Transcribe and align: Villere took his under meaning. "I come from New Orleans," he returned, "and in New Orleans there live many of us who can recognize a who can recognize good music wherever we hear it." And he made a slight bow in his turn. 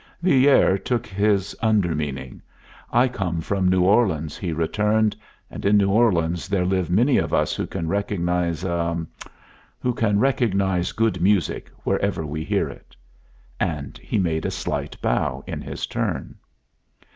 Villere 0.23 0.79
took 0.79 1.05
his 1.05 1.55
under 1.61 1.93
meaning. 1.93 2.41
"I 2.91 3.07
come 3.07 3.39
from 3.39 3.67
New 3.69 3.83
Orleans," 3.83 4.35
he 4.35 4.51
returned, 4.51 5.15
"and 5.51 5.63
in 5.63 5.77
New 5.77 5.91
Orleans 5.91 6.47
there 6.49 6.65
live 6.65 6.89
many 6.89 7.17
of 7.19 7.35
us 7.35 7.53
who 7.53 7.67
can 7.67 7.87
recognize 7.87 8.63
a 8.63 9.05
who 9.79 9.93
can 9.93 10.17
recognize 10.19 10.91
good 10.91 11.21
music 11.21 11.69
wherever 11.83 12.25
we 12.25 12.43
hear 12.43 12.67
it." 12.67 12.95
And 13.59 13.95
he 13.99 14.17
made 14.17 14.47
a 14.47 14.49
slight 14.49 14.99
bow 15.03 15.43
in 15.45 15.61
his 15.61 15.85
turn. 15.85 16.33